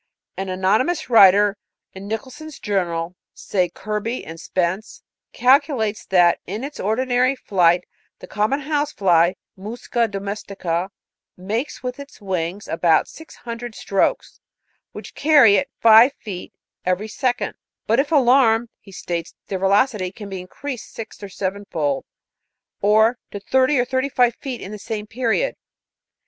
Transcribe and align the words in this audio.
'An 0.35 0.49
anonymous 0.49 1.11
writer 1.11 1.55
in 1.93 2.07
Nicholson's 2.07 2.57
Journal,' 2.57 3.15
say 3.35 3.69
Kirby 3.69 4.25
and 4.25 4.39
Spence,' 4.39 5.03
calcu 5.31 5.75
lates 5.77 6.07
that 6.07 6.39
in 6.47 6.63
its 6.63 6.79
ordinary 6.79 7.35
flight 7.35 7.83
the 8.17 8.25
common 8.25 8.61
house 8.61 8.91
fly 8.91 9.35
(Masca 9.55 10.09
domestica) 10.09 10.89
makes 11.37 11.83
with 11.83 11.99
its 11.99 12.19
wings 12.19 12.67
about 12.67 13.07
six 13.07 13.35
hundred 13.35 13.75
strokes, 13.75 14.39
which 14.91 15.13
carry 15.13 15.55
it 15.55 15.69
five 15.79 16.13
feet, 16.13 16.51
every 16.83 17.07
second; 17.07 17.53
but 17.85 17.99
if 17.99 18.11
alarmed, 18.11 18.69
lie 18.87 18.91
states 18.91 19.35
their 19.49 19.59
velocity 19.59 20.11
can 20.11 20.29
be 20.29 20.41
increased 20.41 20.91
six 20.91 21.21
or 21.21 21.29
seven 21.29 21.63
fold, 21.69 22.05
or 22.81 23.19
to 23.29 23.39
thirty 23.39 23.77
or 23.77 23.85
thirty 23.85 24.09
five 24.09 24.33
feet 24.33 24.61
in 24.61 24.71
the 24.71 24.79
same 24.79 25.05
period. 25.05 25.53